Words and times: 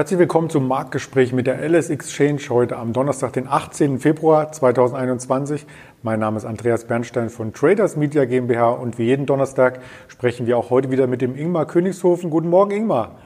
Herzlich 0.00 0.18
willkommen 0.18 0.48
zum 0.48 0.66
Marktgespräch 0.66 1.34
mit 1.34 1.46
der 1.46 1.58
LS 1.60 1.90
Exchange 1.90 2.40
heute 2.48 2.78
am 2.78 2.94
Donnerstag, 2.94 3.34
den 3.34 3.46
18. 3.46 3.98
Februar 3.98 4.50
2021. 4.50 5.66
Mein 6.02 6.20
Name 6.20 6.38
ist 6.38 6.46
Andreas 6.46 6.86
Bernstein 6.86 7.28
von 7.28 7.52
Traders 7.52 7.96
Media 7.96 8.24
GmbH 8.24 8.70
und 8.70 8.96
wie 8.96 9.04
jeden 9.04 9.26
Donnerstag 9.26 9.80
sprechen 10.08 10.46
wir 10.46 10.56
auch 10.56 10.70
heute 10.70 10.90
wieder 10.90 11.06
mit 11.06 11.20
dem 11.20 11.36
Ingmar 11.36 11.66
Königshofen. 11.66 12.30
Guten 12.30 12.48
Morgen, 12.48 12.70
Ingmar. 12.70 13.16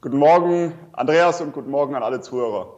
Guten 0.00 0.16
Morgen, 0.16 0.72
Andreas, 0.94 1.40
und 1.40 1.52
guten 1.52 1.70
Morgen 1.70 1.94
an 1.94 2.02
alle 2.02 2.20
Zuhörer. 2.20 2.70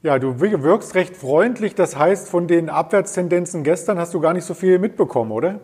Ja, 0.00 0.18
du 0.18 0.40
wirkst 0.40 0.94
recht 0.94 1.14
freundlich. 1.14 1.74
Das 1.74 1.98
heißt, 1.98 2.30
von 2.30 2.46
den 2.46 2.70
Abwärtstendenzen 2.70 3.62
gestern 3.62 3.98
hast 3.98 4.14
du 4.14 4.20
gar 4.20 4.32
nicht 4.32 4.46
so 4.46 4.54
viel 4.54 4.78
mitbekommen, 4.78 5.32
oder? 5.32 5.60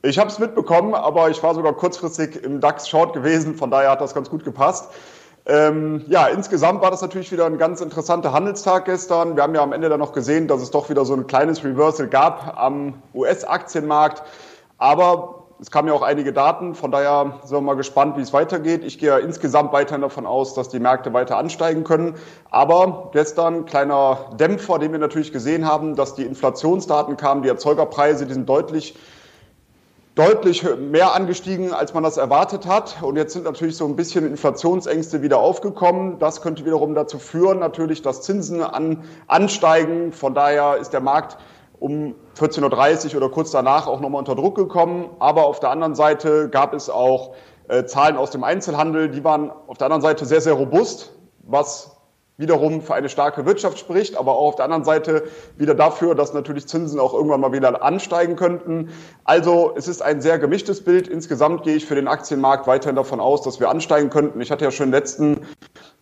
Ich 0.00 0.18
habe 0.18 0.30
es 0.30 0.38
mitbekommen, 0.38 0.94
aber 0.94 1.28
ich 1.28 1.42
war 1.42 1.54
sogar 1.54 1.74
kurzfristig 1.74 2.42
im 2.42 2.60
DAX 2.60 2.88
Short 2.88 3.12
gewesen, 3.12 3.54
von 3.54 3.70
daher 3.70 3.90
hat 3.90 4.00
das 4.00 4.14
ganz 4.14 4.30
gut 4.30 4.44
gepasst. 4.44 4.88
Ähm, 5.44 6.04
ja, 6.06 6.28
insgesamt 6.28 6.82
war 6.82 6.90
das 6.90 7.02
natürlich 7.02 7.32
wieder 7.32 7.46
ein 7.46 7.58
ganz 7.58 7.80
interessanter 7.80 8.32
Handelstag 8.32 8.84
gestern. 8.84 9.34
Wir 9.34 9.42
haben 9.42 9.54
ja 9.54 9.62
am 9.62 9.72
Ende 9.72 9.88
dann 9.88 9.98
noch 9.98 10.12
gesehen, 10.12 10.46
dass 10.46 10.62
es 10.62 10.70
doch 10.70 10.88
wieder 10.88 11.04
so 11.04 11.14
ein 11.14 11.26
kleines 11.26 11.64
Reversal 11.64 12.06
gab 12.06 12.56
am 12.56 13.02
US-Aktienmarkt. 13.12 14.22
Aber 14.78 15.42
es 15.60 15.70
kamen 15.70 15.88
ja 15.88 15.94
auch 15.94 16.02
einige 16.02 16.32
Daten, 16.32 16.74
von 16.74 16.90
daher 16.90 17.40
sind 17.44 17.56
wir 17.56 17.60
mal 17.60 17.74
gespannt, 17.74 18.16
wie 18.16 18.20
es 18.20 18.32
weitergeht. 18.32 18.82
Ich 18.84 18.98
gehe 18.98 19.10
ja 19.10 19.18
insgesamt 19.18 19.72
weiterhin 19.72 20.02
davon 20.02 20.26
aus, 20.26 20.54
dass 20.54 20.68
die 20.68 20.80
Märkte 20.80 21.12
weiter 21.12 21.38
ansteigen 21.38 21.82
können. 21.82 22.14
Aber 22.50 23.10
gestern 23.12 23.64
kleiner 23.64 24.30
Dämpfer, 24.38 24.78
den 24.78 24.92
wir 24.92 24.98
natürlich 24.98 25.32
gesehen 25.32 25.66
haben, 25.66 25.96
dass 25.96 26.14
die 26.14 26.24
Inflationsdaten 26.24 27.16
kamen, 27.16 27.42
die 27.42 27.48
Erzeugerpreise, 27.48 28.26
die 28.26 28.34
sind 28.34 28.48
deutlich 28.48 28.96
deutlich 30.14 30.64
mehr 30.76 31.14
angestiegen, 31.14 31.72
als 31.72 31.94
man 31.94 32.02
das 32.02 32.16
erwartet 32.16 32.66
hat. 32.66 33.02
Und 33.02 33.16
jetzt 33.16 33.32
sind 33.32 33.44
natürlich 33.44 33.76
so 33.76 33.86
ein 33.86 33.96
bisschen 33.96 34.26
Inflationsängste 34.26 35.22
wieder 35.22 35.38
aufgekommen. 35.38 36.18
Das 36.18 36.42
könnte 36.42 36.64
wiederum 36.66 36.94
dazu 36.94 37.18
führen, 37.18 37.58
natürlich, 37.58 38.02
dass 38.02 38.22
Zinsen 38.22 38.62
an, 38.62 39.04
ansteigen. 39.26 40.12
Von 40.12 40.34
daher 40.34 40.76
ist 40.76 40.92
der 40.92 41.00
Markt 41.00 41.38
um 41.78 42.14
14.30 42.38 43.10
Uhr 43.10 43.16
oder 43.16 43.30
kurz 43.30 43.50
danach 43.50 43.86
auch 43.86 44.00
nochmal 44.00 44.18
unter 44.18 44.34
Druck 44.34 44.54
gekommen. 44.54 45.08
Aber 45.18 45.46
auf 45.46 45.60
der 45.60 45.70
anderen 45.70 45.94
Seite 45.94 46.50
gab 46.50 46.74
es 46.74 46.90
auch 46.90 47.34
äh, 47.68 47.84
Zahlen 47.86 48.16
aus 48.16 48.30
dem 48.30 48.44
Einzelhandel, 48.44 49.08
die 49.08 49.24
waren 49.24 49.50
auf 49.66 49.78
der 49.78 49.86
anderen 49.86 50.02
Seite 50.02 50.26
sehr, 50.26 50.40
sehr 50.40 50.52
robust, 50.54 51.14
was 51.42 51.96
wiederum 52.38 52.80
für 52.80 52.94
eine 52.94 53.08
starke 53.08 53.44
Wirtschaft 53.46 53.78
spricht, 53.78 54.16
aber 54.16 54.32
auch 54.32 54.48
auf 54.48 54.56
der 54.56 54.64
anderen 54.64 54.84
Seite 54.84 55.24
wieder 55.56 55.74
dafür, 55.74 56.14
dass 56.14 56.32
natürlich 56.32 56.66
Zinsen 56.66 56.98
auch 56.98 57.14
irgendwann 57.14 57.40
mal 57.40 57.52
wieder 57.52 57.82
ansteigen 57.82 58.36
könnten. 58.36 58.88
Also 59.24 59.72
es 59.76 59.86
ist 59.86 60.02
ein 60.02 60.20
sehr 60.20 60.38
gemischtes 60.38 60.82
Bild. 60.82 61.08
Insgesamt 61.08 61.62
gehe 61.62 61.76
ich 61.76 61.86
für 61.86 61.94
den 61.94 62.08
Aktienmarkt 62.08 62.66
weiterhin 62.66 62.96
davon 62.96 63.20
aus, 63.20 63.42
dass 63.42 63.60
wir 63.60 63.68
ansteigen 63.68 64.10
könnten. 64.10 64.40
Ich 64.40 64.50
hatte 64.50 64.64
ja 64.64 64.70
schon 64.70 64.86
in 64.86 64.92
den 64.92 64.98
letzten 64.98 65.40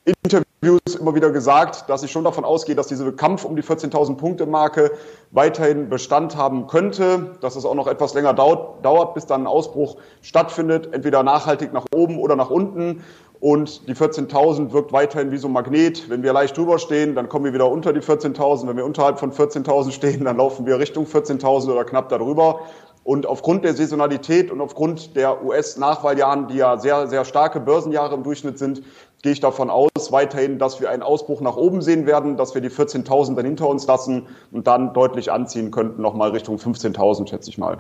Interviews 0.05 0.81
immer 0.99 1.15
wieder 1.15 1.31
gesagt, 1.31 1.89
dass 1.89 2.03
ich 2.03 2.11
schon 2.11 2.25
davon 2.25 2.45
ausgehe, 2.45 2.75
dass 2.75 2.87
dieser 2.87 3.11
Kampf 3.13 3.45
um 3.45 3.57
die 3.57 3.63
14.000 3.63 4.17
Punkte 4.17 4.47
Marke 4.47 4.93
weiterhin 5.31 5.89
Bestand 5.89 6.37
haben 6.37 6.67
könnte, 6.67 7.37
dass 7.41 7.57
es 7.57 7.65
auch 7.65 7.75
noch 7.75 7.87
etwas 7.87 8.15
länger 8.15 8.33
dauert, 8.35 9.15
bis 9.15 9.27
dann 9.27 9.43
ein 9.43 9.47
Ausbruch 9.47 9.97
stattfindet, 10.23 10.93
entweder 10.93 11.23
nachhaltig 11.23 11.73
nach 11.73 11.87
oben 11.95 12.19
oder 12.19 12.37
nach 12.37 12.51
unten. 12.51 13.03
Und 13.41 13.89
die 13.89 13.95
14.000 13.95 14.73
wirkt 14.73 14.93
weiterhin 14.93 15.33
wie 15.33 15.39
so 15.39 15.49
ein 15.49 15.53
Magnet. 15.53 16.11
Wenn 16.11 16.23
wir 16.23 16.35
leicht 16.35 16.57
drüber 16.59 16.79
stehen, 16.79 17.15
dann 17.15 17.31
kommen 17.31 17.47
wir 17.47 17.55
wieder 17.55 17.71
unter 17.71 17.95
die 17.95 18.01
14.000. 18.01 18.69
Wenn 18.69 18.77
wir 18.77 18.85
unterhalb 18.85 19.19
von 19.19 19.33
14.000 19.33 19.93
stehen, 19.93 20.25
dann 20.25 20.37
laufen 20.37 20.67
wir 20.67 20.79
Richtung 20.79 21.07
14.000 21.07 21.73
oder 21.73 21.85
knapp 21.85 22.11
darüber. 22.11 22.61
Und 23.03 23.25
aufgrund 23.25 23.65
der 23.65 23.73
Saisonalität 23.73 24.51
und 24.51 24.61
aufgrund 24.61 25.17
der 25.17 25.43
US-Nachwahljahren, 25.43 26.49
die 26.49 26.57
ja 26.57 26.77
sehr, 26.77 27.07
sehr 27.07 27.25
starke 27.25 27.61
Börsenjahre 27.61 28.15
im 28.15 28.25
Durchschnitt 28.25 28.59
sind, 28.59 28.83
gehe 29.23 29.33
ich 29.33 29.41
davon 29.41 29.71
aus, 29.71 29.89
weiterhin, 30.11 30.59
dass 30.59 30.81
wir 30.83 30.91
einen 30.91 31.03
Ausbruch 31.03 31.41
nach 31.41 31.57
oben 31.57 31.81
sehen 31.81 32.07
werden, 32.07 32.37
dass 32.37 32.55
wir 32.55 32.61
die 32.61 32.71
14.000 32.71 33.37
dann 33.37 33.47
hinter 33.47 33.69
uns 33.69 33.87
lassen 33.87 34.27
und 34.53 34.67
dann 34.67 34.93
deutlich 34.93 35.33
anziehen 35.33 35.71
könnten, 35.71 36.03
nochmal 36.03 36.31
Richtung 36.31 36.57
15.000, 36.57 37.29
schätze 37.29 37.49
ich 37.49 37.57
mal. 37.57 37.79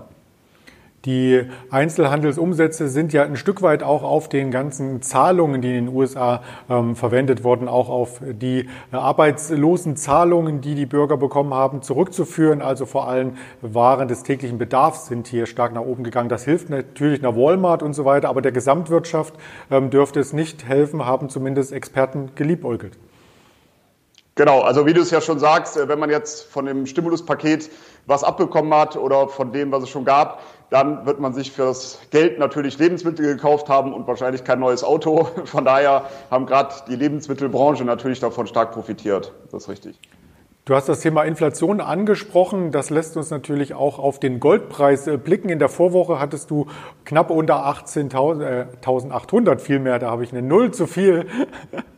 Die 1.06 1.46
Einzelhandelsumsätze 1.70 2.88
sind 2.88 3.14
ja 3.14 3.22
ein 3.22 3.36
Stück 3.36 3.62
weit 3.62 3.82
auch 3.82 4.02
auf 4.02 4.28
den 4.28 4.50
ganzen 4.50 5.00
Zahlungen, 5.00 5.62
die 5.62 5.68
in 5.68 5.86
den 5.86 5.94
USA 5.96 6.42
ähm, 6.68 6.94
verwendet 6.94 7.42
wurden, 7.42 7.68
auch 7.68 7.88
auf 7.88 8.20
die 8.22 8.68
äh, 8.92 8.96
arbeitslosen 8.96 9.96
Zahlungen, 9.96 10.60
die 10.60 10.74
die 10.74 10.84
Bürger 10.84 11.16
bekommen 11.16 11.54
haben, 11.54 11.80
zurückzuführen. 11.80 12.60
Also 12.60 12.84
vor 12.84 13.08
allem 13.08 13.38
Waren 13.62 14.08
des 14.08 14.24
täglichen 14.24 14.58
Bedarfs 14.58 15.06
sind 15.06 15.26
hier 15.26 15.46
stark 15.46 15.72
nach 15.72 15.80
oben 15.80 16.04
gegangen. 16.04 16.28
Das 16.28 16.44
hilft 16.44 16.68
natürlich 16.68 17.22
nach 17.22 17.34
Walmart 17.34 17.82
und 17.82 17.94
so 17.94 18.04
weiter, 18.04 18.28
aber 18.28 18.42
der 18.42 18.52
Gesamtwirtschaft 18.52 19.32
ähm, 19.70 19.88
dürfte 19.88 20.20
es 20.20 20.34
nicht 20.34 20.68
helfen, 20.68 21.06
haben 21.06 21.30
zumindest 21.30 21.72
Experten 21.72 22.32
geliebäugelt. 22.34 22.98
Genau, 24.34 24.60
also 24.60 24.86
wie 24.86 24.94
du 24.94 25.02
es 25.02 25.10
ja 25.10 25.20
schon 25.20 25.38
sagst, 25.38 25.76
äh, 25.76 25.88
wenn 25.88 25.98
man 25.98 26.10
jetzt 26.10 26.44
von 26.44 26.66
dem 26.66 26.86
Stimuluspaket 26.86 27.70
was 28.06 28.24
abbekommen 28.24 28.72
hat 28.74 28.96
oder 28.96 29.28
von 29.28 29.52
dem, 29.52 29.72
was 29.72 29.82
es 29.82 29.88
schon 29.88 30.04
gab, 30.04 30.42
dann 30.70 31.04
wird 31.04 31.20
man 31.20 31.34
sich 31.34 31.50
für 31.52 31.64
das 31.64 31.98
Geld 32.10 32.38
natürlich 32.38 32.78
Lebensmittel 32.78 33.26
gekauft 33.26 33.68
haben 33.68 33.92
und 33.92 34.06
wahrscheinlich 34.06 34.44
kein 34.44 34.60
neues 34.60 34.84
Auto. 34.84 35.24
Von 35.44 35.64
daher 35.64 36.04
haben 36.30 36.46
gerade 36.46 36.74
die 36.88 36.96
Lebensmittelbranche 36.96 37.84
natürlich 37.84 38.20
davon 38.20 38.46
stark 38.46 38.72
profitiert. 38.72 39.32
Das 39.50 39.64
ist 39.64 39.68
richtig. 39.68 39.98
Du 40.66 40.76
hast 40.76 40.88
das 40.88 41.00
Thema 41.00 41.24
Inflation 41.24 41.80
angesprochen. 41.80 42.70
Das 42.70 42.90
lässt 42.90 43.16
uns 43.16 43.30
natürlich 43.30 43.74
auch 43.74 43.98
auf 43.98 44.20
den 44.20 44.38
Goldpreis 44.38 45.08
äh, 45.08 45.16
blicken. 45.16 45.48
In 45.48 45.58
der 45.58 45.68
Vorwoche 45.68 46.20
hattest 46.20 46.50
du 46.50 46.66
knapp 47.04 47.30
unter 47.30 47.66
18.000, 47.66 48.42
äh, 48.44 48.66
1800 48.76 49.60
vielmehr, 49.60 49.98
da 49.98 50.10
habe 50.10 50.22
ich 50.22 50.30
eine 50.30 50.42
Null 50.42 50.70
zu 50.70 50.86
viel, 50.86 51.26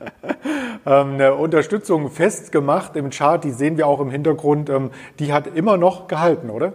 ähm, 0.87 1.15
eine 1.15 1.35
Unterstützung 1.35 2.09
festgemacht 2.09 2.97
im 2.97 3.11
Chart. 3.11 3.45
Die 3.45 3.51
sehen 3.51 3.77
wir 3.77 3.87
auch 3.87 4.01
im 4.01 4.11
Hintergrund. 4.11 4.71
Ähm, 4.71 4.91
die 5.19 5.35
hat 5.35 5.49
immer 5.49 5.77
noch 5.77 6.07
gehalten, 6.07 6.49
oder? 6.49 6.73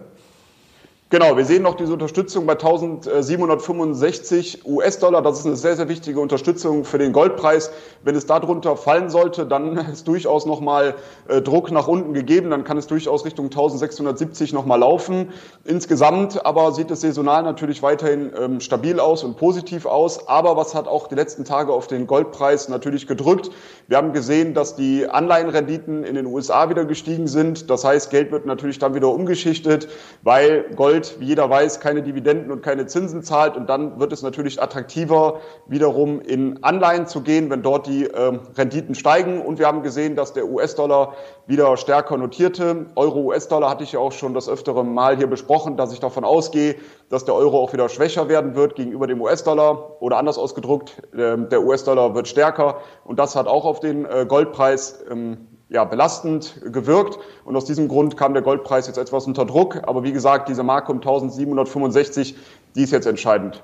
Genau, 1.10 1.38
wir 1.38 1.46
sehen 1.46 1.62
noch 1.62 1.74
diese 1.74 1.94
Unterstützung 1.94 2.44
bei 2.44 2.52
1765 2.52 4.66
US-Dollar. 4.66 5.22
Das 5.22 5.38
ist 5.38 5.46
eine 5.46 5.56
sehr, 5.56 5.74
sehr 5.74 5.88
wichtige 5.88 6.20
Unterstützung 6.20 6.84
für 6.84 6.98
den 6.98 7.14
Goldpreis. 7.14 7.70
Wenn 8.04 8.14
es 8.14 8.26
darunter 8.26 8.76
fallen 8.76 9.08
sollte, 9.08 9.46
dann 9.46 9.78
ist 9.90 10.06
durchaus 10.06 10.44
nochmal 10.44 10.96
äh, 11.28 11.40
Druck 11.40 11.70
nach 11.70 11.88
unten 11.88 12.12
gegeben. 12.12 12.50
Dann 12.50 12.62
kann 12.62 12.76
es 12.76 12.88
durchaus 12.88 13.24
Richtung 13.24 13.46
1670 13.46 14.52
nochmal 14.52 14.80
laufen. 14.80 15.30
Insgesamt 15.64 16.44
aber 16.44 16.72
sieht 16.72 16.90
es 16.90 17.00
saisonal 17.00 17.42
natürlich 17.42 17.82
weiterhin 17.82 18.30
ähm, 18.38 18.60
stabil 18.60 19.00
aus 19.00 19.24
und 19.24 19.38
positiv 19.38 19.86
aus. 19.86 20.28
Aber 20.28 20.58
was 20.58 20.74
hat 20.74 20.88
auch 20.88 21.06
die 21.06 21.14
letzten 21.14 21.46
Tage 21.46 21.72
auf 21.72 21.86
den 21.86 22.06
Goldpreis 22.06 22.68
natürlich 22.68 23.06
gedrückt? 23.06 23.50
Wir 23.86 23.96
haben 23.96 24.12
gesehen, 24.12 24.52
dass 24.52 24.76
die 24.76 25.08
Anleihenrenditen 25.08 26.04
in 26.04 26.16
den 26.16 26.26
USA 26.26 26.68
wieder 26.68 26.84
gestiegen 26.84 27.28
sind. 27.28 27.70
Das 27.70 27.82
heißt, 27.82 28.10
Geld 28.10 28.30
wird 28.30 28.44
natürlich 28.44 28.78
dann 28.78 28.94
wieder 28.94 29.08
umgeschichtet, 29.08 29.88
weil 30.22 30.66
Gold 30.76 30.97
Gold, 30.98 31.20
wie 31.20 31.26
jeder 31.26 31.48
weiß, 31.48 31.78
keine 31.78 32.02
Dividenden 32.02 32.50
und 32.50 32.62
keine 32.62 32.86
Zinsen 32.86 33.22
zahlt. 33.22 33.56
Und 33.56 33.68
dann 33.68 34.00
wird 34.00 34.12
es 34.12 34.22
natürlich 34.22 34.60
attraktiver, 34.60 35.40
wiederum 35.66 36.20
in 36.20 36.64
Anleihen 36.64 37.06
zu 37.06 37.20
gehen, 37.20 37.50
wenn 37.50 37.62
dort 37.62 37.86
die 37.86 38.06
äh, 38.06 38.38
Renditen 38.56 38.96
steigen. 38.96 39.40
Und 39.40 39.60
wir 39.60 39.66
haben 39.66 39.82
gesehen, 39.82 40.16
dass 40.16 40.32
der 40.32 40.46
US-Dollar 40.48 41.14
wieder 41.46 41.76
stärker 41.76 42.16
notierte. 42.16 42.86
Euro-US-Dollar 42.96 43.70
hatte 43.70 43.84
ich 43.84 43.92
ja 43.92 44.00
auch 44.00 44.10
schon 44.10 44.34
das 44.34 44.48
öftere 44.48 44.84
Mal 44.84 45.16
hier 45.16 45.28
besprochen, 45.28 45.76
dass 45.76 45.92
ich 45.92 46.00
davon 46.00 46.24
ausgehe, 46.24 46.74
dass 47.10 47.24
der 47.24 47.34
Euro 47.34 47.60
auch 47.60 47.72
wieder 47.72 47.88
schwächer 47.88 48.28
werden 48.28 48.56
wird 48.56 48.74
gegenüber 48.74 49.06
dem 49.06 49.20
US-Dollar. 49.20 50.02
Oder 50.02 50.16
anders 50.16 50.36
ausgedruckt, 50.36 51.00
äh, 51.14 51.38
der 51.38 51.62
US-Dollar 51.62 52.16
wird 52.16 52.26
stärker. 52.26 52.78
Und 53.04 53.20
das 53.20 53.36
hat 53.36 53.46
auch 53.46 53.64
auf 53.64 53.78
den 53.78 54.04
äh, 54.04 54.26
Goldpreis 54.26 55.04
ähm, 55.08 55.46
ja, 55.68 55.84
belastend 55.84 56.60
gewirkt. 56.72 57.18
Und 57.44 57.56
aus 57.56 57.64
diesem 57.64 57.88
Grund 57.88 58.16
kam 58.16 58.32
der 58.32 58.42
Goldpreis 58.42 58.86
jetzt 58.86 58.98
etwas 58.98 59.26
unter 59.26 59.44
Druck. 59.44 59.80
Aber 59.86 60.02
wie 60.04 60.12
gesagt, 60.12 60.48
diese 60.48 60.62
Marke 60.62 60.92
um 60.92 60.98
1765, 60.98 62.36
die 62.74 62.82
ist 62.82 62.92
jetzt 62.92 63.06
entscheidend. 63.06 63.62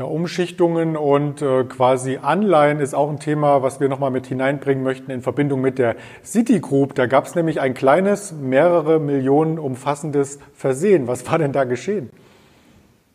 Ja, 0.00 0.06
Umschichtungen 0.06 0.96
und 0.96 1.42
äh, 1.42 1.64
quasi 1.64 2.18
Anleihen 2.22 2.80
ist 2.80 2.94
auch 2.94 3.10
ein 3.10 3.20
Thema, 3.20 3.62
was 3.62 3.80
wir 3.80 3.88
nochmal 3.90 4.10
mit 4.10 4.26
hineinbringen 4.26 4.82
möchten 4.82 5.10
in 5.10 5.20
Verbindung 5.20 5.60
mit 5.60 5.78
der 5.78 5.94
Citigroup. 6.24 6.94
Da 6.94 7.04
gab 7.04 7.26
es 7.26 7.34
nämlich 7.34 7.60
ein 7.60 7.74
kleines, 7.74 8.32
mehrere 8.32 8.98
Millionen 8.98 9.58
umfassendes 9.58 10.38
Versehen. 10.54 11.06
Was 11.06 11.30
war 11.30 11.36
denn 11.36 11.52
da 11.52 11.64
geschehen? 11.64 12.08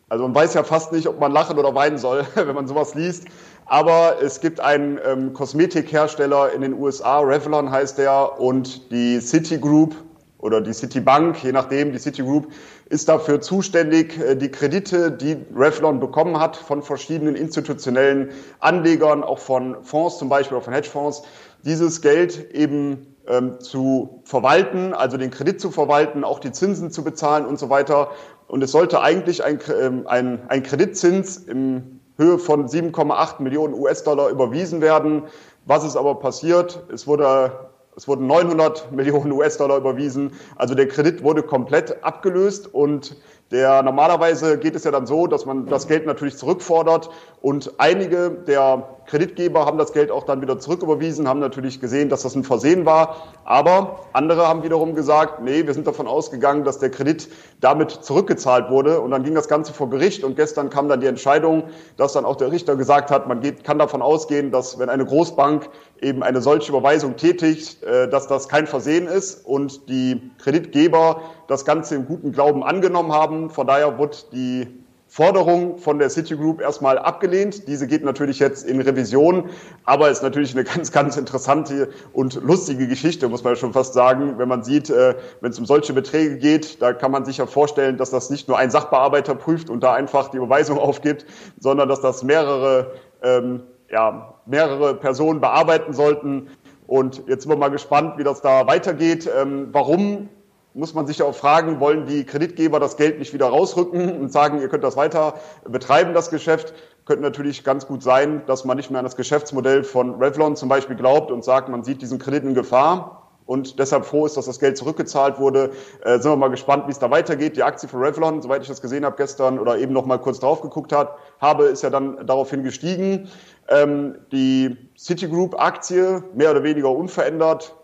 Also 0.08 0.22
man 0.22 0.36
weiß 0.36 0.54
ja 0.54 0.62
fast 0.62 0.92
nicht, 0.92 1.08
ob 1.08 1.18
man 1.18 1.32
lachen 1.32 1.58
oder 1.58 1.74
weinen 1.74 1.98
soll, 1.98 2.24
wenn 2.36 2.54
man 2.54 2.68
sowas 2.68 2.94
liest. 2.94 3.26
Aber 3.66 4.22
es 4.22 4.40
gibt 4.40 4.60
einen 4.60 4.98
ähm, 5.04 5.32
Kosmetikhersteller 5.32 6.52
in 6.52 6.60
den 6.60 6.74
USA, 6.74 7.18
Revlon 7.18 7.70
heißt 7.70 7.98
der, 7.98 8.40
und 8.40 8.92
die 8.92 9.20
Citigroup 9.20 9.96
oder 10.38 10.60
die 10.60 10.72
Citibank, 10.72 11.42
je 11.42 11.50
nachdem, 11.50 11.92
die 11.92 11.98
Citigroup 11.98 12.46
ist 12.88 13.08
dafür 13.08 13.40
zuständig, 13.40 14.16
äh, 14.20 14.36
die 14.36 14.52
Kredite, 14.52 15.10
die 15.10 15.36
Revlon 15.52 15.98
bekommen 15.98 16.38
hat 16.38 16.56
von 16.56 16.80
verschiedenen 16.80 17.34
institutionellen 17.34 18.30
Anlegern, 18.60 19.24
auch 19.24 19.40
von 19.40 19.82
Fonds 19.82 20.18
zum 20.18 20.28
Beispiel, 20.28 20.56
auch 20.56 20.62
von 20.62 20.72
Hedgefonds, 20.72 21.24
dieses 21.64 22.00
Geld 22.00 22.52
eben 22.54 23.16
ähm, 23.26 23.58
zu 23.58 24.20
verwalten, 24.22 24.94
also 24.94 25.16
den 25.16 25.32
Kredit 25.32 25.60
zu 25.60 25.72
verwalten, 25.72 26.22
auch 26.22 26.38
die 26.38 26.52
Zinsen 26.52 26.92
zu 26.92 27.02
bezahlen 27.02 27.44
und 27.44 27.58
so 27.58 27.68
weiter. 27.68 28.12
Und 28.46 28.62
es 28.62 28.70
sollte 28.70 29.00
eigentlich 29.00 29.42
ein, 29.42 29.58
ähm, 29.80 30.06
ein, 30.06 30.48
ein 30.48 30.62
Kreditzins 30.62 31.38
im 31.38 31.95
Höhe 32.18 32.38
von 32.38 32.66
7,8 32.66 33.42
Millionen 33.42 33.74
US-Dollar 33.74 34.30
überwiesen 34.30 34.80
werden. 34.80 35.24
Was 35.64 35.84
ist 35.84 35.96
aber 35.96 36.16
passiert? 36.16 36.82
Es 36.92 37.06
wurde 37.06 37.52
es 37.96 38.06
wurden 38.06 38.26
900 38.26 38.92
Millionen 38.92 39.32
US-Dollar 39.32 39.78
überwiesen. 39.78 40.32
Also 40.56 40.74
der 40.74 40.86
Kredit 40.86 41.22
wurde 41.22 41.42
komplett 41.42 42.04
abgelöst 42.04 42.72
und 42.72 43.16
der, 43.50 43.82
normalerweise 43.82 44.58
geht 44.58 44.74
es 44.74 44.84
ja 44.84 44.90
dann 44.90 45.06
so, 45.06 45.26
dass 45.26 45.46
man 45.46 45.66
das 45.66 45.86
Geld 45.86 46.04
natürlich 46.04 46.36
zurückfordert 46.36 47.10
und 47.40 47.72
einige 47.78 48.30
der 48.30 48.96
Kreditgeber 49.06 49.66
haben 49.66 49.78
das 49.78 49.92
Geld 49.92 50.10
auch 50.10 50.24
dann 50.24 50.40
wieder 50.40 50.58
zurücküberwiesen, 50.58 51.28
haben 51.28 51.38
natürlich 51.38 51.80
gesehen, 51.80 52.08
dass 52.08 52.22
das 52.22 52.34
ein 52.34 52.42
Versehen 52.42 52.84
war. 52.86 53.16
Aber 53.44 54.00
andere 54.12 54.48
haben 54.48 54.64
wiederum 54.64 54.94
gesagt, 54.94 55.40
nee, 55.42 55.64
wir 55.64 55.74
sind 55.74 55.86
davon 55.86 56.08
ausgegangen, 56.08 56.64
dass 56.64 56.80
der 56.80 56.90
Kredit 56.90 57.28
damit 57.60 57.90
zurückgezahlt 57.92 58.68
wurde. 58.68 59.00
Und 59.00 59.12
dann 59.12 59.22
ging 59.22 59.34
das 59.34 59.46
Ganze 59.46 59.72
vor 59.72 59.90
Gericht 59.90 60.24
und 60.24 60.34
gestern 60.34 60.70
kam 60.70 60.88
dann 60.88 61.00
die 61.00 61.06
Entscheidung, 61.06 61.64
dass 61.96 62.14
dann 62.14 62.24
auch 62.24 62.36
der 62.36 62.50
Richter 62.50 62.74
gesagt 62.74 63.10
hat, 63.10 63.28
man 63.28 63.40
geht, 63.40 63.62
kann 63.62 63.78
davon 63.78 64.02
ausgehen, 64.02 64.50
dass 64.50 64.78
wenn 64.78 64.88
eine 64.88 65.04
Großbank 65.04 65.68
eben 66.00 66.22
eine 66.22 66.42
solche 66.42 66.72
Überweisung 66.72 67.16
tätigt, 67.16 67.82
äh, 67.84 68.08
dass 68.08 68.26
das 68.26 68.48
kein 68.48 68.66
Versehen 68.66 69.06
ist 69.06 69.46
und 69.46 69.88
die 69.88 70.30
Kreditgeber 70.38 71.20
das 71.46 71.64
Ganze 71.64 71.94
im 71.94 72.06
guten 72.06 72.32
Glauben 72.32 72.64
angenommen 72.64 73.12
haben. 73.12 73.35
Von 73.50 73.66
daher 73.66 73.98
wird 73.98 74.32
die 74.32 74.66
Forderung 75.08 75.78
von 75.78 75.98
der 75.98 76.10
Citigroup 76.10 76.60
erstmal 76.60 76.98
abgelehnt. 76.98 77.68
Diese 77.68 77.86
geht 77.86 78.04
natürlich 78.04 78.38
jetzt 78.38 78.66
in 78.66 78.80
Revision, 78.80 79.48
aber 79.84 80.10
ist 80.10 80.22
natürlich 80.22 80.52
eine 80.52 80.64
ganz, 80.64 80.90
ganz 80.90 81.16
interessante 81.16 81.88
und 82.12 82.34
lustige 82.42 82.88
Geschichte, 82.88 83.28
muss 83.28 83.44
man 83.44 83.56
schon 83.56 83.72
fast 83.72 83.94
sagen. 83.94 84.36
Wenn 84.36 84.48
man 84.48 84.64
sieht, 84.64 84.90
äh, 84.90 85.14
wenn 85.40 85.52
es 85.52 85.58
um 85.58 85.64
solche 85.64 85.92
Beträge 85.92 86.38
geht, 86.38 86.82
da 86.82 86.92
kann 86.92 87.12
man 87.12 87.24
sich 87.24 87.38
ja 87.38 87.46
vorstellen, 87.46 87.96
dass 87.96 88.10
das 88.10 88.30
nicht 88.30 88.48
nur 88.48 88.58
ein 88.58 88.70
Sachbearbeiter 88.70 89.36
prüft 89.36 89.70
und 89.70 89.82
da 89.82 89.94
einfach 89.94 90.28
die 90.28 90.38
Überweisung 90.38 90.78
aufgibt, 90.78 91.24
sondern 91.60 91.88
dass 91.88 92.00
das 92.00 92.24
mehrere, 92.24 92.92
ähm, 93.22 93.62
ja, 93.90 94.34
mehrere 94.44 94.94
Personen 94.96 95.40
bearbeiten 95.40 95.92
sollten. 95.92 96.48
Und 96.88 97.22
jetzt 97.26 97.44
sind 97.44 97.52
wir 97.52 97.56
mal 97.56 97.70
gespannt, 97.70 98.18
wie 98.18 98.24
das 98.24 98.42
da 98.42 98.66
weitergeht. 98.66 99.30
Ähm, 99.34 99.68
warum 99.72 100.28
muss 100.76 100.92
man 100.92 101.06
sich 101.06 101.18
ja 101.18 101.24
auch 101.24 101.34
fragen, 101.34 101.80
wollen 101.80 102.04
die 102.04 102.24
Kreditgeber 102.24 102.78
das 102.78 102.98
Geld 102.98 103.18
nicht 103.18 103.32
wieder 103.32 103.46
rausrücken 103.46 104.20
und 104.20 104.30
sagen, 104.30 104.60
ihr 104.60 104.68
könnt 104.68 104.84
das 104.84 104.96
weiter 104.96 105.34
betreiben, 105.64 106.12
das 106.12 106.28
Geschäft? 106.28 106.74
Könnte 107.06 107.22
natürlich 107.22 107.64
ganz 107.64 107.86
gut 107.86 108.02
sein, 108.02 108.42
dass 108.46 108.66
man 108.66 108.76
nicht 108.76 108.90
mehr 108.90 108.98
an 108.98 109.04
das 109.04 109.16
Geschäftsmodell 109.16 109.84
von 109.84 110.22
Revlon 110.22 110.54
zum 110.54 110.68
Beispiel 110.68 110.96
glaubt 110.96 111.30
und 111.30 111.44
sagt, 111.44 111.70
man 111.70 111.82
sieht 111.82 112.02
diesen 112.02 112.18
Kredit 112.18 112.44
in 112.44 112.54
Gefahr 112.54 113.26
und 113.46 113.78
deshalb 113.78 114.04
froh 114.04 114.26
ist, 114.26 114.36
dass 114.36 114.44
das 114.44 114.58
Geld 114.58 114.76
zurückgezahlt 114.76 115.38
wurde. 115.38 115.70
Äh, 116.04 116.18
sind 116.18 116.30
wir 116.32 116.36
mal 116.36 116.48
gespannt, 116.48 116.86
wie 116.88 116.90
es 116.90 116.98
da 116.98 117.10
weitergeht. 117.10 117.56
Die 117.56 117.62
Aktie 117.62 117.88
von 117.88 118.02
Revlon, 118.02 118.42
soweit 118.42 118.60
ich 118.60 118.68
das 118.68 118.82
gesehen 118.82 119.04
habe 119.06 119.16
gestern 119.16 119.58
oder 119.58 119.78
eben 119.78 119.94
noch 119.94 120.04
mal 120.04 120.18
kurz 120.18 120.40
drauf 120.40 120.60
geguckt 120.60 120.92
hat, 120.92 121.16
habe, 121.40 121.64
ist 121.64 121.82
ja 121.82 121.90
dann 121.90 122.26
daraufhin 122.26 122.64
gestiegen. 122.64 123.30
Ähm, 123.68 124.18
die 124.30 124.76
Citigroup-Aktie 124.98 126.22
mehr 126.34 126.50
oder 126.50 126.64
weniger 126.64 126.90
unverändert, 126.90 127.74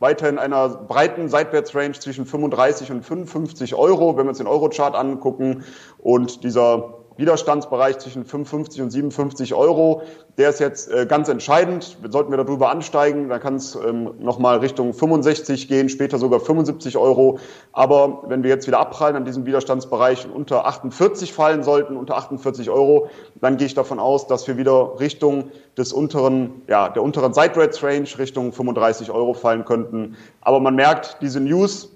weiterhin 0.00 0.38
einer 0.38 0.68
breiten 0.68 1.28
Seitwärtsrange 1.28 1.92
zwischen 1.92 2.26
35 2.26 2.90
und 2.90 3.04
55 3.04 3.74
Euro, 3.74 4.16
wenn 4.16 4.24
wir 4.24 4.30
uns 4.30 4.38
den 4.38 4.46
Eurochart 4.46 4.96
angucken. 4.96 5.64
Und 5.98 6.42
dieser 6.42 6.99
Widerstandsbereich 7.20 7.98
zwischen 7.98 8.24
55 8.24 8.82
und 8.82 8.90
57 8.90 9.54
Euro. 9.54 10.02
Der 10.38 10.48
ist 10.48 10.58
jetzt 10.58 10.90
äh, 10.90 11.06
ganz 11.06 11.28
entscheidend. 11.28 11.98
Sollten 12.08 12.30
wir 12.30 12.38
darüber 12.38 12.70
ansteigen, 12.70 13.28
dann 13.28 13.40
kann 13.40 13.56
es 13.56 13.74
ähm, 13.76 14.10
nochmal 14.18 14.58
Richtung 14.58 14.94
65 14.94 15.68
gehen, 15.68 15.88
später 15.88 16.18
sogar 16.18 16.40
75 16.40 16.96
Euro. 16.96 17.38
Aber 17.72 18.22
wenn 18.26 18.42
wir 18.42 18.50
jetzt 18.50 18.66
wieder 18.66 18.80
abprallen 18.80 19.16
an 19.16 19.24
diesem 19.24 19.46
Widerstandsbereich 19.46 20.24
und 20.24 20.32
unter 20.32 20.66
48 20.66 21.32
fallen 21.32 21.62
sollten, 21.62 21.96
unter 21.96 22.16
48 22.16 22.70
Euro, 22.70 23.10
dann 23.40 23.58
gehe 23.58 23.66
ich 23.66 23.74
davon 23.74 24.00
aus, 24.00 24.26
dass 24.26 24.48
wir 24.48 24.56
wieder 24.56 24.98
Richtung 24.98 25.50
des 25.76 25.92
unteren, 25.92 26.62
ja, 26.66 26.88
der 26.88 27.02
unteren 27.02 27.34
Sideways 27.34 27.82
Range 27.82 28.08
Richtung 28.18 28.52
35 28.52 29.10
Euro 29.10 29.34
fallen 29.34 29.64
könnten. 29.64 30.16
Aber 30.40 30.58
man 30.58 30.74
merkt, 30.74 31.18
diese 31.20 31.40
News 31.40 31.90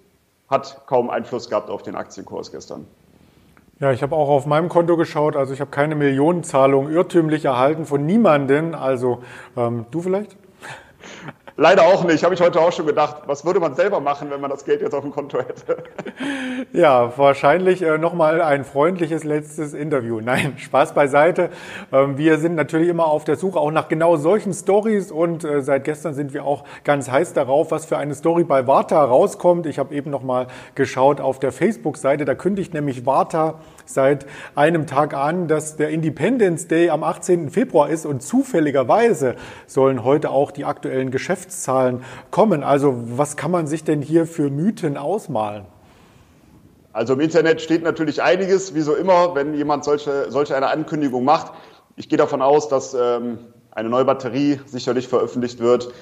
hat 0.49 0.83
kaum 0.87 1.11
Einfluss 1.11 1.49
gehabt 1.49 1.71
auf 1.71 1.83
den 1.83 1.97
Aktienkurs 1.97 2.53
gestern. 2.53 2.87
Ja, 3.81 3.91
ich 3.91 4.03
habe 4.03 4.15
auch 4.15 4.29
auf 4.29 4.47
meinem 4.47 4.69
Konto 4.69 4.97
geschaut. 4.97 5.35
Also 5.35 5.53
ich 5.53 5.61
habe 5.61 5.71
keine 5.71 5.97
Millionenzahlung 5.97 6.91
irrtümlich 6.91 7.45
erhalten 7.45 7.87
von 7.87 8.07
niemanden. 8.07 8.75
Also 8.75 9.23
ähm, 9.57 9.87
du 9.91 10.01
vielleicht? 10.01 10.37
Leider 11.57 11.85
auch 11.85 12.03
nicht. 12.03 12.25
Habe 12.25 12.35
ich 12.35 12.41
heute 12.41 12.61
auch 12.61 12.73
schon 12.73 12.87
gedacht, 12.87 13.23
was 13.27 13.45
würde 13.45 13.61
man 13.61 13.77
selber 13.77 14.01
machen, 14.01 14.29
wenn 14.29 14.41
man 14.41 14.51
das 14.51 14.65
Geld 14.65 14.81
jetzt 14.83 14.93
auf 14.93 15.03
dem 15.03 15.13
Konto 15.13 15.39
hätte? 15.39 15.85
Ja, 16.73 17.17
wahrscheinlich 17.17 17.83
äh, 17.83 17.99
nochmal 17.99 18.41
ein 18.41 18.65
freundliches 18.65 19.23
letztes 19.23 19.75
Interview. 19.75 20.21
Nein, 20.21 20.55
Spaß 20.59 20.93
beiseite. 20.93 21.51
Ähm, 21.93 22.19
wir 22.19 22.39
sind 22.39 22.57
natürlich 22.57 22.89
immer 22.89 23.07
auf 23.07 23.23
der 23.23 23.37
Suche 23.37 23.61
auch 23.61 23.71
nach 23.71 23.87
genau 23.87 24.17
solchen 24.17 24.53
Stories 24.53 25.13
und 25.13 25.45
äh, 25.45 25.63
seit 25.63 25.85
gestern 25.85 26.15
sind 26.15 26.35
wir 26.35 26.45
auch 26.45 26.65
ganz 26.83 27.09
heiß 27.09 27.33
darauf, 27.33 27.71
was 27.71 27.85
für 27.85 27.97
eine 27.97 28.15
Story 28.15 28.43
bei 28.43 28.67
Warta 28.67 29.05
rauskommt. 29.05 29.67
Ich 29.67 29.79
habe 29.79 29.95
eben 29.95 30.11
nochmal 30.11 30.49
geschaut 30.75 31.21
auf 31.21 31.39
der 31.39 31.53
Facebook-Seite. 31.53 32.25
Da 32.25 32.35
kündigt 32.35 32.75
nämlich 32.75 33.07
Warta 33.07 33.61
seit 33.85 34.27
einem 34.57 34.87
Tag 34.89 35.15
an, 35.15 35.47
dass 35.47 35.77
der 35.77 35.91
Independence 35.91 36.67
Day 36.67 36.91
am 36.91 37.05
18. 37.05 37.51
Februar 37.51 37.89
ist 37.89 38.05
und 38.05 38.23
zufälligerweise 38.23 39.37
sollen 39.67 40.03
heute 40.03 40.31
auch 40.31 40.51
die 40.51 40.65
aktuellen 40.65 41.13
Geschäftszahlen 41.45 42.05
kommen. 42.31 42.63
Also 42.63 42.95
was 43.17 43.37
kann 43.37 43.51
man 43.51 43.67
sich 43.67 43.85
denn 43.85 44.03
hier 44.03 44.27
für 44.27 44.51
Mythen 44.51 44.97
ausmalen? 44.97 45.67
Also 46.93 47.15
im 47.15 47.21
Internet 47.21 47.61
steht 47.61 47.83
natürlich 47.83 48.23
einiges, 48.23 48.75
wie 48.75 48.81
so 48.81 48.95
immer, 48.95 49.35
wenn 49.35 49.55
jemand 49.55 49.85
solche, 49.85 50.31
solche 50.31 50.57
eine 50.57 50.69
Ankündigung 50.69 51.25
macht. 51.25 51.53
Ich 51.97 52.09
gehe 52.09 52.19
davon 52.19 52.41
aus, 52.41 52.69
dass 52.69 52.95
ähm, 52.95 53.39
eine 53.73 53.89
neue 53.89 54.05
Batterie 54.05 54.61
sicherlich 54.67 55.09
veröffentlicht 55.09 55.59
wird. 55.59 55.93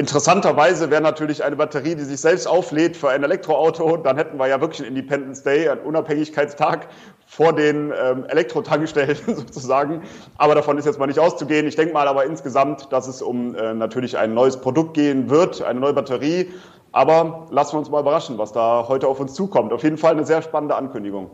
Interessanterweise 0.00 0.90
wäre 0.90 1.02
natürlich 1.02 1.44
eine 1.44 1.56
Batterie, 1.56 1.94
die 1.94 2.04
sich 2.04 2.22
selbst 2.22 2.46
auflädt 2.46 2.96
für 2.96 3.10
ein 3.10 3.22
Elektroauto, 3.22 3.98
dann 3.98 4.16
hätten 4.16 4.38
wir 4.38 4.46
ja 4.46 4.58
wirklich 4.58 4.80
einen 4.80 4.96
Independence 4.96 5.42
Day, 5.42 5.68
einen 5.68 5.82
Unabhängigkeitstag 5.82 6.88
vor 7.26 7.52
den 7.52 7.92
ähm, 8.02 8.24
Elektrotankstellen 8.24 9.18
sozusagen. 9.26 10.00
Aber 10.38 10.54
davon 10.54 10.78
ist 10.78 10.86
jetzt 10.86 10.98
mal 10.98 11.06
nicht 11.06 11.20
auszugehen. 11.20 11.66
Ich 11.66 11.76
denke 11.76 11.92
mal 11.92 12.08
aber 12.08 12.24
insgesamt, 12.24 12.90
dass 12.90 13.08
es 13.08 13.20
um 13.20 13.54
äh, 13.54 13.74
natürlich 13.74 14.16
ein 14.16 14.32
neues 14.32 14.56
Produkt 14.56 14.94
gehen 14.94 15.28
wird, 15.28 15.60
eine 15.60 15.80
neue 15.80 15.92
Batterie. 15.92 16.50
Aber 16.92 17.46
lassen 17.50 17.74
wir 17.74 17.80
uns 17.80 17.90
mal 17.90 18.00
überraschen, 18.00 18.38
was 18.38 18.52
da 18.52 18.86
heute 18.88 19.06
auf 19.06 19.20
uns 19.20 19.34
zukommt. 19.34 19.70
Auf 19.70 19.82
jeden 19.82 19.98
Fall 19.98 20.12
eine 20.12 20.24
sehr 20.24 20.40
spannende 20.40 20.76
Ankündigung. 20.76 21.30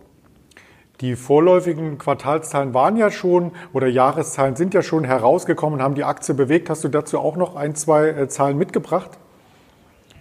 Die 1.03 1.15
vorläufigen 1.15 1.99
Quartalszahlen 1.99 2.73
waren 2.73 2.97
ja 2.97 3.11
schon 3.11 3.53
oder 3.75 3.87
Jahreszahlen 3.87 4.57
sind 4.57 4.73
ja 4.73 4.81
schon 4.81 5.05
herausgekommen, 5.05 5.83
haben 5.83 5.95
die 5.95 6.05
Aktie 6.05 6.35
bewegt. 6.35 6.71
Hast 6.71 6.85
du 6.85 6.89
dazu 6.89 7.19
auch 7.19 7.37
noch 7.37 7.55
ein, 7.55 7.75
zwei 7.75 8.09
äh, 8.09 8.29
Zahlen 8.29 8.57
mitgebracht? 8.57 9.11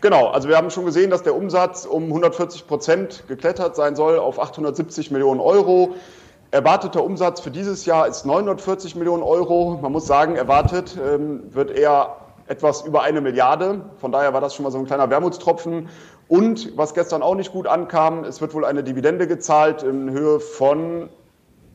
Genau, 0.02 0.28
also 0.28 0.50
wir 0.50 0.58
haben 0.58 0.70
schon 0.70 0.86
gesehen, 0.86 1.10
dass 1.10 1.24
der 1.24 1.34
Umsatz 1.34 1.86
um 1.86 2.04
140 2.04 2.68
Prozent 2.68 3.24
geklettert 3.30 3.78
sein 3.78 3.96
soll 3.96 4.20
auf 4.20 4.38
870 4.38 5.12
Millionen 5.12 5.40
Euro. 5.40 5.96
Erwarteter 6.52 7.06
Umsatz 7.06 7.40
für 7.40 7.52
dieses 7.52 7.86
Jahr 7.86 8.08
ist 8.08 8.26
940 8.26 8.98
Millionen 8.98 9.24
Euro. 9.24 9.80
Man 9.82 9.94
muss 9.94 10.06
sagen, 10.06 10.36
erwartet 10.36 10.98
ähm, 11.02 11.44
wird 11.54 11.72
eher 11.72 12.18
etwas 12.48 12.86
über 12.86 13.02
eine 13.02 13.22
Milliarde. 13.22 13.82
Von 13.98 14.12
daher 14.12 14.34
war 14.34 14.42
das 14.42 14.54
schon 14.54 14.64
mal 14.64 14.72
so 14.72 14.78
ein 14.78 14.86
kleiner 14.86 15.10
Wermutstropfen. 15.10 15.90
Und 16.28 16.76
was 16.78 16.94
gestern 16.94 17.22
auch 17.22 17.36
nicht 17.36 17.52
gut 17.52 17.68
ankam, 17.68 18.24
es 18.24 18.42
wird 18.42 18.54
wohl 18.54 18.66
eine 18.66 18.84
Dividende 18.84 19.28
gezahlt 19.28 19.84
in 19.84 20.10
Höhe 20.12 20.40
von, 20.40 21.10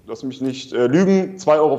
lass 0.07 0.23
mich 0.23 0.41
nicht 0.41 0.73
äh, 0.73 0.87
lügen, 0.87 1.37
2,50 1.37 1.49
Euro. 1.59 1.79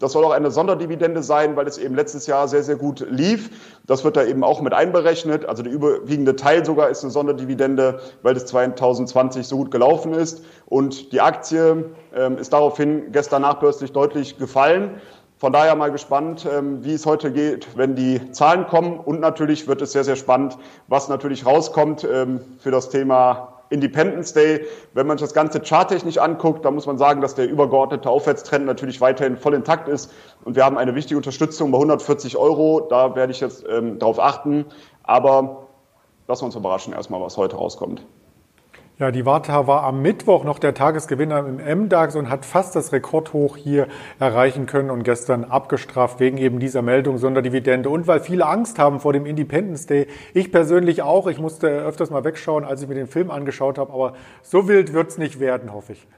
Das 0.00 0.12
soll 0.12 0.24
auch 0.24 0.30
eine 0.30 0.50
Sonderdividende 0.50 1.22
sein, 1.24 1.56
weil 1.56 1.66
es 1.66 1.76
eben 1.76 1.94
letztes 1.94 2.26
Jahr 2.28 2.46
sehr, 2.46 2.62
sehr 2.62 2.76
gut 2.76 3.04
lief. 3.10 3.50
Das 3.86 4.04
wird 4.04 4.16
da 4.16 4.24
eben 4.24 4.44
auch 4.44 4.60
mit 4.60 4.72
einberechnet. 4.72 5.44
Also 5.44 5.64
der 5.64 5.72
überwiegende 5.72 6.36
Teil 6.36 6.64
sogar 6.64 6.88
ist 6.88 7.02
eine 7.02 7.10
Sonderdividende, 7.10 8.00
weil 8.22 8.36
es 8.36 8.46
2020 8.46 9.46
so 9.46 9.56
gut 9.56 9.70
gelaufen 9.72 10.12
ist. 10.12 10.44
Und 10.66 11.12
die 11.12 11.20
Aktie 11.20 11.90
ähm, 12.14 12.38
ist 12.38 12.52
daraufhin 12.52 13.10
gestern 13.10 13.42
nachbörslich 13.42 13.92
deutlich 13.92 14.38
gefallen. 14.38 15.00
Von 15.38 15.52
daher 15.52 15.76
mal 15.76 15.92
gespannt, 15.92 16.48
ähm, 16.52 16.84
wie 16.84 16.94
es 16.94 17.06
heute 17.06 17.30
geht, 17.30 17.76
wenn 17.76 17.94
die 17.94 18.32
Zahlen 18.32 18.66
kommen. 18.66 18.98
Und 18.98 19.20
natürlich 19.20 19.68
wird 19.68 19.80
es 19.80 19.92
sehr, 19.92 20.02
sehr 20.02 20.16
spannend, 20.16 20.58
was 20.88 21.08
natürlich 21.08 21.46
rauskommt 21.46 22.02
ähm, 22.02 22.40
für 22.58 22.72
das 22.72 22.90
Thema 22.90 23.62
Independence 23.70 24.32
Day. 24.32 24.66
Wenn 24.94 25.06
man 25.06 25.16
sich 25.16 25.28
das 25.28 25.34
Ganze 25.34 25.60
charttechnisch 25.62 26.18
anguckt, 26.18 26.64
dann 26.64 26.74
muss 26.74 26.86
man 26.86 26.98
sagen, 26.98 27.20
dass 27.20 27.36
der 27.36 27.48
übergeordnete 27.48 28.10
Aufwärtstrend 28.10 28.66
natürlich 28.66 29.00
weiterhin 29.00 29.36
voll 29.36 29.54
intakt 29.54 29.86
ist. 29.86 30.12
Und 30.44 30.56
wir 30.56 30.64
haben 30.64 30.76
eine 30.76 30.96
wichtige 30.96 31.16
Unterstützung 31.16 31.70
bei 31.70 31.78
140 31.78 32.36
Euro. 32.36 32.80
Da 32.80 33.14
werde 33.14 33.30
ich 33.30 33.38
jetzt 33.38 33.64
ähm, 33.68 34.00
darauf 34.00 34.18
achten. 34.18 34.64
Aber 35.04 35.68
lassen 36.26 36.42
wir 36.42 36.46
uns 36.46 36.56
überraschen 36.56 36.92
erstmal, 36.92 37.20
was 37.20 37.36
heute 37.36 37.54
rauskommt. 37.54 38.02
Ja, 39.00 39.12
die 39.12 39.24
Warta 39.24 39.68
war 39.68 39.84
am 39.84 40.02
Mittwoch 40.02 40.42
noch 40.42 40.58
der 40.58 40.74
Tagesgewinner 40.74 41.38
im 41.38 41.84
MDAX 41.84 42.16
und 42.16 42.28
hat 42.28 42.44
fast 42.44 42.74
das 42.74 42.92
Rekordhoch 42.92 43.56
hier 43.56 43.86
erreichen 44.18 44.66
können 44.66 44.90
und 44.90 45.04
gestern 45.04 45.44
abgestraft 45.44 46.18
wegen 46.18 46.36
eben 46.36 46.58
dieser 46.58 46.82
Meldung 46.82 47.18
Sonderdividende 47.18 47.90
und 47.90 48.08
weil 48.08 48.18
viele 48.18 48.46
Angst 48.46 48.80
haben 48.80 48.98
vor 48.98 49.12
dem 49.12 49.24
Independence 49.24 49.86
Day. 49.86 50.08
Ich 50.34 50.50
persönlich 50.50 51.02
auch. 51.02 51.28
Ich 51.28 51.38
musste 51.38 51.68
öfters 51.68 52.10
mal 52.10 52.24
wegschauen, 52.24 52.64
als 52.64 52.82
ich 52.82 52.88
mir 52.88 52.96
den 52.96 53.06
Film 53.06 53.30
angeschaut 53.30 53.78
habe, 53.78 53.92
aber 53.92 54.14
so 54.42 54.66
wild 54.66 54.92
wird's 54.92 55.16
nicht 55.16 55.38
werden, 55.38 55.72
hoffe 55.72 55.92
ich. 55.92 56.08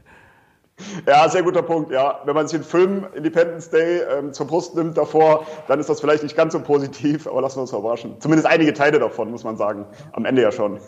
Ja, 1.07 1.29
sehr 1.29 1.43
guter 1.43 1.61
Punkt. 1.61 1.91
Ja, 1.91 2.21
wenn 2.25 2.35
man 2.35 2.49
sich 2.49 2.61
den 2.61 2.65
Film 2.65 3.07
Independence 3.15 3.69
Day 3.69 4.01
ähm, 4.11 4.33
zur 4.33 4.47
Brust 4.47 4.75
nimmt 4.75 4.97
davor, 4.97 5.45
dann 5.69 5.81
ist 5.81 5.91
das 5.91 6.01
vielleicht 6.01 6.23
nicht 6.23 6.35
ganz 6.35 6.55
so 6.55 6.61
positiv, 6.61 7.27
aber 7.27 7.43
lassen 7.43 7.59
wir 7.59 7.63
uns 7.63 7.73
überraschen. 7.75 8.19
Zumindest 8.21 8.49
einige 8.49 8.73
Teile 8.73 8.99
davon, 8.99 9.31
muss 9.31 9.45
man 9.45 9.59
sagen. 9.59 9.85
Am 10.13 10.25
Ende 10.25 10.41
ja 10.41 10.51
schon. 10.51 10.81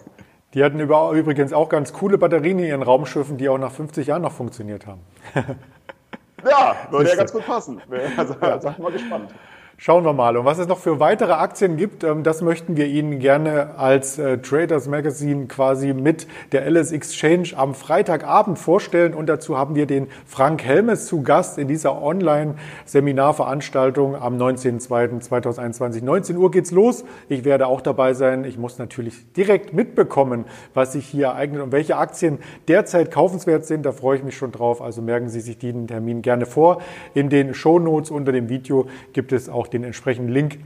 Die 0.55 0.63
hatten 0.63 0.79
übrigens 0.81 1.53
auch 1.53 1.69
ganz 1.69 1.93
coole 1.93 2.19
Batterien 2.19 2.59
in 2.59 2.67
ihren 2.67 2.83
Raumschiffen, 2.83 3.39
die 3.39 3.49
auch 3.49 3.59
nach 3.59 3.73
50 3.73 4.07
Jahren 4.07 4.23
noch 4.23 4.33
funktioniert 4.33 4.87
haben. 4.87 5.01
ja, 5.35 6.77
würde 6.91 7.09
ja 7.11 7.17
ganz 7.17 7.33
gut 7.33 7.47
passen. 7.47 7.81
Also, 8.17 8.37
ja. 8.41 8.61
Sag 8.61 8.79
mal 8.79 8.93
gespannt. 8.93 9.31
Schauen 9.79 10.05
wir 10.05 10.13
mal. 10.13 10.37
Und 10.37 10.45
was 10.45 10.59
es 10.59 10.69
noch 10.69 10.79
für 10.79 11.01
weitere 11.01 11.33
Aktien 11.33 11.77
gibt, 11.77 12.05
ähm, 12.05 12.23
das 12.23 12.41
möchten 12.41 12.77
wir 12.77 12.87
Ihnen 12.87 13.19
gerne 13.19 13.79
als 13.79 14.17
äh, 14.19 14.39
Traders 14.39 14.87
Magazine 14.87 15.47
quasi 15.47 15.93
mit 15.93 16.29
der 16.53 16.71
LS 16.71 16.93
Exchange 16.93 17.49
am 17.57 17.75
Freitagabend 17.75 18.61
vorstellen. 18.61 19.15
Und 19.15 19.29
dazu 19.29 19.59
haben 19.59 19.75
wir 19.75 19.87
den 19.87 20.07
Frank 20.25 20.63
Helmes 20.63 21.07
zu 21.07 21.23
Gast 21.23 21.59
in 21.59 21.67
dieser 21.67 22.01
Online-Seminarveranstaltung 22.01 24.15
am 24.15 24.37
19.02.2021. 24.37 26.05
19 26.05 26.37
Uhr 26.37 26.53
geht's 26.53 26.71
los. 26.71 27.05
Ich 27.29 27.45
werde 27.45 27.67
auch 27.67 27.81
dabei 27.81 28.15
sein. 28.15 28.45
Ich 28.45 28.59
muss 28.59 28.79
natürlich 28.79 29.33
direkt 29.33 29.73
mitbekommen, 29.73 30.45
was 30.75 30.93
sich 30.93 31.07
hier 31.07 31.27
ereignet 31.27 31.63
und 31.63 31.73
welche 31.73 31.97
Aktien 31.97 32.39
derzeit 32.69 33.11
kaufenswert 33.11 33.65
sind. 33.65 33.85
Da 33.85 33.91
freue 33.91 34.19
ich 34.19 34.23
mich 34.23 34.37
schon 34.37 34.53
drauf. 34.53 34.81
Also 34.81 35.03
merken 35.03 35.29
Sie 35.29 35.41
sich 35.41 35.59
diesen 35.59 35.89
Termin 35.89 36.23
gerne 36.23 36.47
vor. 36.47 36.81
In 37.15 37.31
den 37.31 37.53
Show 37.55 37.81
Notes 37.81 38.13
unter 38.13 38.31
dem 38.31 38.49
Video 38.49 38.87
gibt 39.13 39.33
es 39.33 39.49
auch 39.49 39.62
den 39.67 39.85
entsprechenden 39.85 40.33
Link 40.33 40.59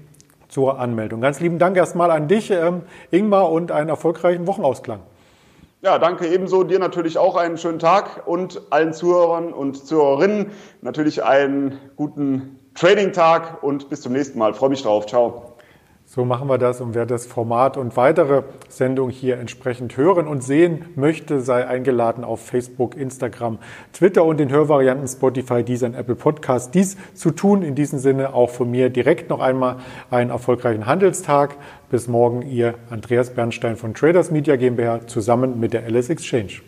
zur 0.49 0.79
Anmeldung. 0.79 1.21
Ganz 1.21 1.41
lieben 1.41 1.59
Dank 1.59 1.77
erstmal 1.77 2.11
an 2.11 2.29
dich, 2.29 2.51
ähm, 2.51 2.83
Ingmar, 3.11 3.51
und 3.51 3.73
einen 3.73 3.89
erfolgreichen 3.89 4.47
Wochenausklang. 4.47 5.01
Ja, 5.83 5.99
danke 5.99 6.27
ebenso. 6.27 6.65
Dir 6.65 6.79
natürlich 6.79 7.19
auch 7.19 7.37
einen 7.37 7.59
schönen 7.59 7.79
Tag 7.79 8.27
und 8.27 8.61
allen 8.71 8.93
Zuhörern 8.93 9.53
und 9.53 9.87
Zuhörerinnen 9.87 10.51
natürlich 10.81 11.23
einen 11.23 11.79
guten 11.97 12.59
Trading-Tag 12.75 13.63
und 13.63 13.89
bis 13.89 14.01
zum 14.01 14.13
nächsten 14.13 14.39
Mal. 14.39 14.55
freue 14.55 14.71
mich 14.71 14.83
drauf. 14.83 15.07
Ciao. 15.07 15.56
So 16.09 16.25
machen 16.25 16.49
wir 16.49 16.57
das 16.57 16.81
und 16.81 16.95
wer 16.95 17.05
das 17.05 17.27
Format 17.27 17.77
und 17.77 17.97
weitere 17.97 18.45
Sendungen 18.69 19.13
hier 19.13 19.39
entsprechend 19.39 19.97
hören 19.97 20.29
und 20.29 20.41
sehen 20.41 20.85
möchte, 20.95 21.41
sei 21.41 21.67
eingeladen 21.67 22.23
auf 22.23 22.47
Facebook, 22.47 22.97
Instagram, 22.97 23.59
Twitter 23.93 24.25
und 24.25 24.39
den 24.39 24.51
Hörvarianten 24.51 25.09
Spotify, 25.09 25.65
Deezer 25.65 25.87
und 25.87 25.95
Apple 25.95 26.15
Podcast 26.15 26.77
dies 26.77 26.97
zu 27.15 27.33
tun. 27.33 27.63
In 27.63 27.75
diesem 27.75 27.99
Sinne 27.99 28.35
auch 28.35 28.51
von 28.51 28.71
mir 28.71 28.89
direkt 28.89 29.31
noch 29.31 29.41
einmal 29.41 29.79
einen 30.09 30.31
erfolgreichen 30.31 30.87
Handelstag. 30.87 31.57
Bis 31.91 32.07
morgen, 32.07 32.43
Ihr 32.43 32.75
Andreas 32.89 33.31
Bernstein 33.31 33.75
von 33.75 33.93
Traders 33.93 34.31
Media 34.31 34.55
GmbH 34.55 35.09
zusammen 35.09 35.59
mit 35.59 35.73
der 35.73 35.91
LS 35.91 36.09
Exchange. 36.11 36.61